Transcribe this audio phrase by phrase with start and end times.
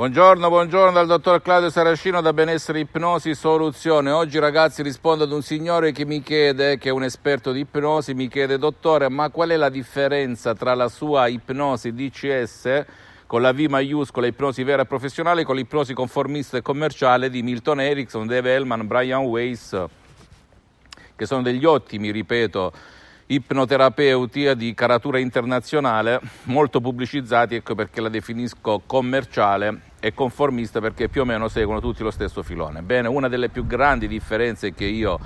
[0.00, 4.10] Buongiorno, buongiorno dal dottor Claudio Saracino da Benessere Ipnosi Soluzione.
[4.10, 8.14] Oggi ragazzi rispondo ad un signore che mi chiede, che è un esperto di ipnosi,
[8.14, 12.84] mi chiede dottore ma qual è la differenza tra la sua ipnosi DCS
[13.26, 17.82] con la V maiuscola, ipnosi vera e professionale, con l'ipnosi conformista e commerciale di Milton
[17.82, 19.84] Erickson, Dave Hellman, Brian Weiss,
[21.14, 22.72] che sono degli ottimi, ripeto,
[23.30, 31.20] ipnoterapeuti di caratura internazionale, molto pubblicizzati, ecco perché la definisco commerciale e conformista perché più
[31.20, 32.82] o meno seguono tutti lo stesso filone.
[32.82, 35.18] Bene, una delle più grandi differenze che io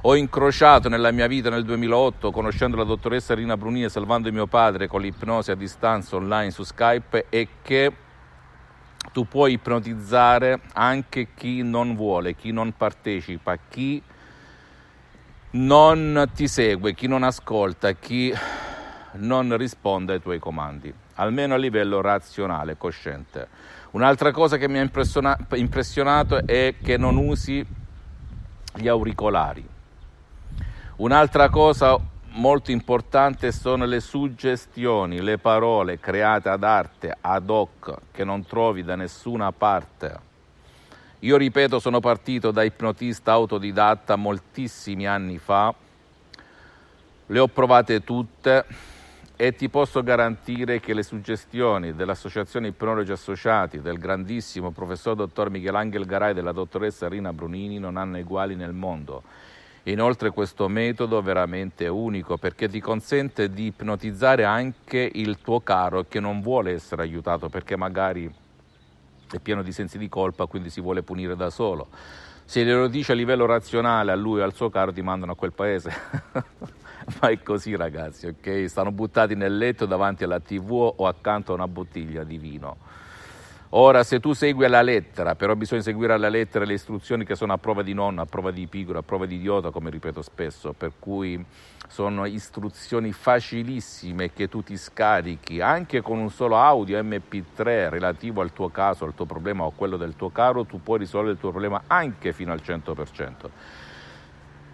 [0.00, 4.46] ho incrociato nella mia vita nel 2008 conoscendo la dottoressa Rina Brunini e salvando mio
[4.46, 7.92] padre con l'ipnosi a distanza online su Skype è che
[9.12, 14.02] tu puoi ipnotizzare anche chi non vuole, chi non partecipa, chi
[15.52, 18.32] non ti segue, chi non ascolta, chi
[19.14, 23.48] non risponde ai tuoi comandi, almeno a livello razionale, cosciente.
[23.90, 24.88] Un'altra cosa che mi ha
[25.54, 27.64] impressionato è che non usi
[28.74, 29.68] gli auricolari.
[30.96, 31.98] Un'altra cosa
[32.34, 38.82] molto importante sono le suggestioni, le parole create ad arte, ad hoc, che non trovi
[38.82, 40.30] da nessuna parte.
[41.24, 45.72] Io ripeto, sono partito da ipnotista autodidatta moltissimi anni fa,
[47.26, 48.64] le ho provate tutte
[49.36, 56.04] e ti posso garantire che le suggestioni dell'Associazione Ipnologi Associati, del grandissimo professor dottor Michelangelo
[56.04, 59.22] Garai e della dottoressa Rina Brunini non hanno uguali nel mondo.
[59.84, 66.04] Inoltre questo metodo è veramente unico perché ti consente di ipnotizzare anche il tuo caro
[66.08, 68.41] che non vuole essere aiutato perché magari
[69.36, 71.88] è pieno di sensi di colpa, quindi si vuole punire da solo.
[72.44, 75.36] Se glielo dice a livello razionale a lui e al suo caro, ti mandano a
[75.36, 75.92] quel paese.
[77.20, 78.68] Ma è così, ragazzi, ok?
[78.68, 82.76] Stanno buttati nel letto davanti alla TV o accanto a una bottiglia di vino.
[83.74, 87.54] Ora, se tu segui alla lettera, però bisogna seguire alla lettera le istruzioni che sono
[87.54, 90.74] a prova di nonno, a prova di pigro, a prova di idiota, come ripeto spesso,
[90.74, 91.42] per cui
[91.88, 98.52] sono istruzioni facilissime che tu ti scarichi anche con un solo audio MP3 relativo al
[98.52, 101.40] tuo caso, al tuo problema o a quello del tuo caro, tu puoi risolvere il
[101.40, 103.48] tuo problema anche fino al 100%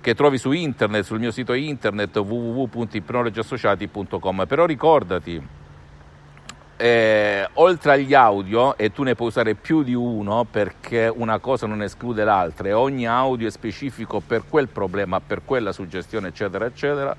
[0.00, 4.46] che trovi su internet, sul mio sito internet www.ipnologiassociati.com.
[4.46, 5.55] Però ricordati,
[6.76, 11.66] eh, oltre agli audio, e tu ne puoi usare più di uno perché una cosa
[11.66, 16.66] non esclude l'altra, e ogni audio è specifico per quel problema, per quella suggestione, eccetera,
[16.66, 17.16] eccetera.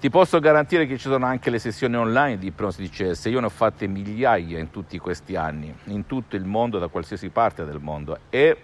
[0.00, 3.46] Ti posso garantire che ci sono anche le sessioni online di ipnosi DCS, io ne
[3.46, 7.80] ho fatte migliaia in tutti questi anni, in tutto il mondo, da qualsiasi parte del
[7.80, 8.18] mondo.
[8.30, 8.62] E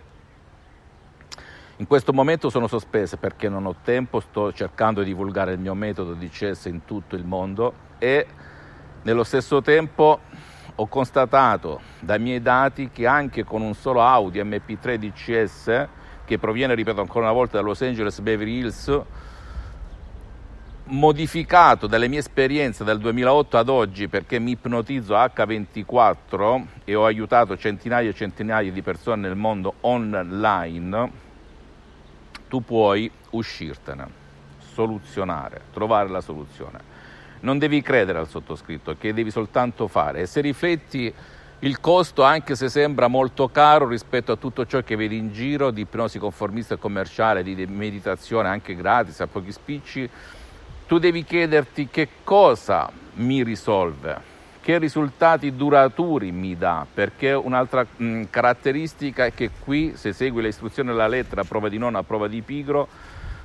[1.78, 5.74] in questo momento sono sospese perché non ho tempo, sto cercando di divulgare il mio
[5.74, 8.26] metodo DCS in tutto il mondo e
[9.04, 10.20] nello stesso tempo
[10.76, 15.88] ho constatato dai miei dati che anche con un solo Audi MP3 DCS,
[16.25, 19.00] che proviene, ripeto ancora una volta, da Los Angeles Beverly Hills,
[20.87, 27.56] modificato dalle mie esperienze dal 2008 ad oggi perché mi ipnotizzo H24 e ho aiutato
[27.56, 31.10] centinaia e centinaia di persone nel mondo online,
[32.48, 34.06] tu puoi uscirtene,
[34.59, 36.93] soluzionare, trovare la soluzione
[37.44, 40.22] non devi credere al sottoscritto, che devi soltanto fare.
[40.22, 41.12] E se rifletti
[41.60, 45.71] il costo, anche se sembra molto caro rispetto a tutto ciò che vedi in giro
[45.71, 50.09] di ipnosi conformista e commerciale, di meditazione anche gratis a pochi spicci,
[50.87, 58.25] tu devi chiederti che cosa mi risolve, che risultati duraturi mi dà, perché un'altra mh,
[58.31, 62.26] caratteristica è che qui, se segui le istruzioni alla lettera, prova di nonno, a prova
[62.26, 62.88] di pigro,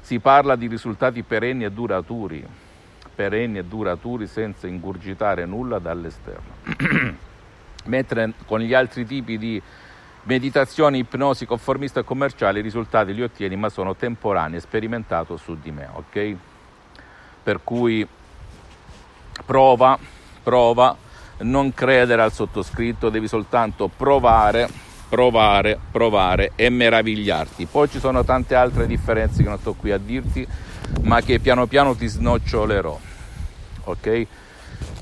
[0.01, 2.45] si parla di risultati perenni e duraturi
[3.19, 7.17] perenni e duraturi senza ingurgitare nulla dall'esterno.
[7.83, 9.61] Mentre con gli altri tipi di
[10.23, 15.69] meditazioni, ipnosi conformista e commerciali i risultati li ottieni ma sono temporanei, sperimentato su di
[15.69, 16.35] me, ok?
[17.43, 18.07] Per cui
[19.45, 19.99] prova,
[20.41, 20.95] prova,
[21.39, 24.69] non credere al sottoscritto, devi soltanto provare,
[25.09, 27.65] provare, provare e meravigliarti.
[27.65, 30.47] Poi ci sono tante altre differenze che non sto qui a dirti,
[31.01, 33.07] ma che piano piano ti snocciolerò
[33.89, 34.27] ok?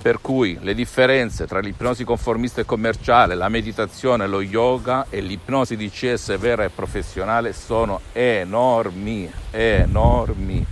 [0.01, 5.75] Per cui le differenze tra l'ipnosi conformista e commerciale, la meditazione, lo yoga e l'ipnosi
[5.75, 10.66] di CS vera e professionale sono enormi, enormi,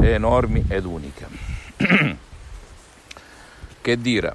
[0.00, 1.26] enormi ed uniche.
[3.80, 4.34] che dire?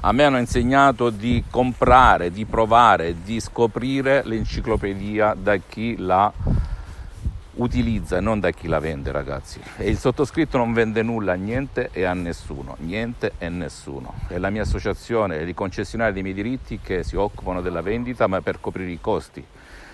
[0.00, 6.30] A me hanno insegnato di comprare, di provare, di scoprire l'enciclopedia da chi la
[7.56, 9.60] utilizza e non da chi la vende, ragazzi.
[9.76, 14.14] E il sottoscritto non vende nulla a niente e a nessuno, niente e nessuno.
[14.28, 18.40] È la mia associazione i concessionari dei miei diritti che si occupano della vendita, ma
[18.40, 19.44] per coprire i costi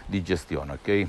[0.06, 1.06] di gestione, ok?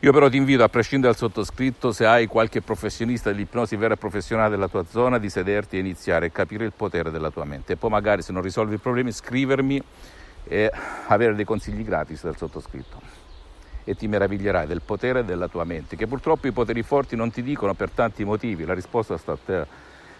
[0.00, 3.96] Io però ti invito, a prescindere dal sottoscritto, se hai qualche professionista dell'ipnosi vera e
[3.96, 7.72] professionale della tua zona, di sederti e iniziare a capire il potere della tua mente.
[7.72, 9.82] E poi magari se non risolvi i problemi, scrivermi
[10.44, 10.70] e
[11.08, 13.15] avere dei consigli gratis dal sottoscritto
[13.88, 17.40] e ti meraviglierai del potere della tua mente, che purtroppo i poteri forti non ti
[17.40, 19.66] dicono per tanti motivi, la risposta sta a te.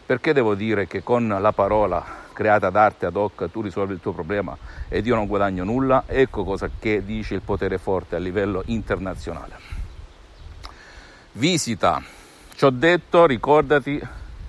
[0.06, 4.12] Perché devo dire che con la parola creata d'arte ad hoc tu risolvi il tuo
[4.12, 4.56] problema
[4.88, 6.04] ed io non guadagno nulla?
[6.06, 9.58] Ecco cosa che dice il potere forte a livello internazionale.
[11.32, 12.00] Visita.
[12.54, 14.00] Ci ho detto, ricordati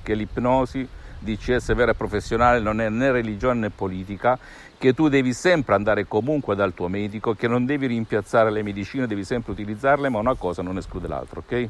[0.04, 0.88] che l'ipnosi
[1.20, 4.38] DCS vera e professionale non è né religione né politica,
[4.78, 9.08] che tu devi sempre andare comunque dal tuo medico, che non devi rimpiazzare le medicine,
[9.08, 11.68] devi sempre utilizzarle, ma una cosa non esclude l'altra, ok?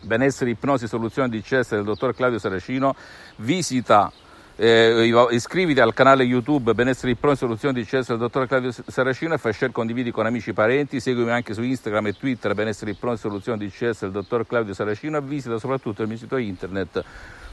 [0.04, 2.94] Benessere Ipnosi Soluzione DCS del dottor Claudio Saracino,
[3.36, 4.12] visita
[4.56, 9.52] eh, iscriviti al canale YouTube Benessere Ipnosi Soluzione DCS del dottor Claudio Saracino e fai
[9.52, 13.66] share, condividi con amici e parenti, seguimi anche su Instagram e Twitter Benessere Ipnosi Soluzione
[13.66, 17.02] DCS del dottor Claudio Saracino e visita soprattutto il mio sito internet